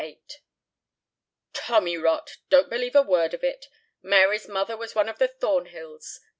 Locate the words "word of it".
3.03-3.67